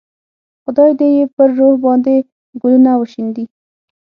[0.63, 2.15] خدای دې یې پر روح باندې
[2.61, 3.45] ګلونه وشیندي.